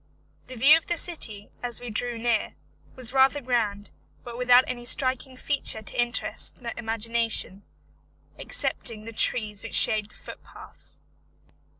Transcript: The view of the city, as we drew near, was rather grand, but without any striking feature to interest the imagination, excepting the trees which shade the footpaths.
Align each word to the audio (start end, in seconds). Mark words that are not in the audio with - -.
The 0.47 0.55
view 0.55 0.75
of 0.77 0.87
the 0.87 0.97
city, 0.97 1.51
as 1.61 1.79
we 1.79 1.91
drew 1.91 2.17
near, 2.17 2.55
was 2.95 3.13
rather 3.13 3.39
grand, 3.39 3.91
but 4.23 4.35
without 4.35 4.63
any 4.65 4.83
striking 4.83 5.37
feature 5.37 5.83
to 5.83 6.01
interest 6.01 6.63
the 6.63 6.75
imagination, 6.75 7.61
excepting 8.39 9.03
the 9.05 9.13
trees 9.13 9.61
which 9.63 9.75
shade 9.75 10.09
the 10.09 10.15
footpaths. 10.15 10.99